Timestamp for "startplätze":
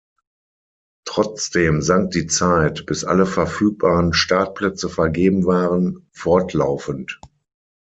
4.13-4.89